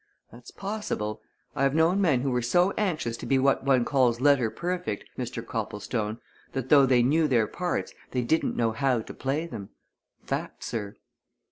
[0.31, 1.21] That's possible!
[1.55, 5.03] I have known men who were so anxious to be what one calls letter perfect,
[5.15, 5.45] Mr.
[5.45, 6.17] Copplestone,
[6.53, 9.69] that though they knew their parts, they didn't know how to play them.
[10.23, 10.95] Fact, sir!"